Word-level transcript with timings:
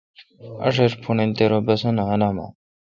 آݭیر 0.65 0.91
پݨیل 1.03 1.31
تہ 1.37 1.45
رو 1.51 1.59
بسنت 1.67 2.07
الامہ۔ 2.13 2.45